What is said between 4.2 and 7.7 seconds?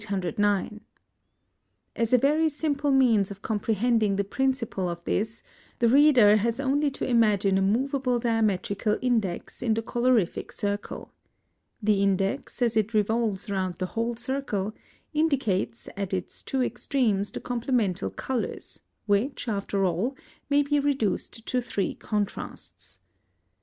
principle of this, the reader has only to imagine a